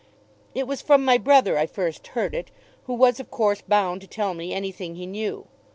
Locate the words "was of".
2.95-3.29